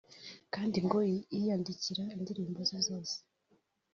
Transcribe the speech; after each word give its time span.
kandi 0.53 0.77
ngo 0.85 0.97
yiyandikira 1.11 2.03
indirimbo 2.15 2.59
ze 2.69 2.79
zose 2.87 3.15